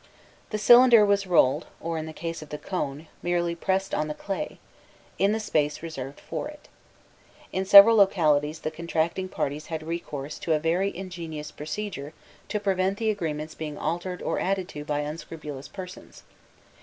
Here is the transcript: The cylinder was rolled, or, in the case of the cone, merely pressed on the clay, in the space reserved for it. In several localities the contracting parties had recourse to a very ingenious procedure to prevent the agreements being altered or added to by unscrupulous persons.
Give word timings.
The 0.49 0.57
cylinder 0.57 1.05
was 1.05 1.27
rolled, 1.27 1.67
or, 1.79 1.99
in 1.99 2.07
the 2.07 2.11
case 2.11 2.41
of 2.41 2.49
the 2.49 2.57
cone, 2.57 3.07
merely 3.21 3.53
pressed 3.53 3.93
on 3.93 4.07
the 4.07 4.15
clay, 4.15 4.57
in 5.19 5.31
the 5.31 5.39
space 5.39 5.83
reserved 5.83 6.19
for 6.19 6.47
it. 6.47 6.69
In 7.53 7.65
several 7.65 7.97
localities 7.97 8.61
the 8.61 8.71
contracting 8.71 9.29
parties 9.29 9.67
had 9.67 9.83
recourse 9.83 10.39
to 10.39 10.53
a 10.53 10.59
very 10.59 10.91
ingenious 10.97 11.51
procedure 11.51 12.13
to 12.49 12.59
prevent 12.59 12.97
the 12.97 13.11
agreements 13.11 13.53
being 13.53 13.77
altered 13.77 14.23
or 14.23 14.39
added 14.39 14.67
to 14.69 14.83
by 14.83 15.01
unscrupulous 15.01 15.67
persons. 15.67 16.23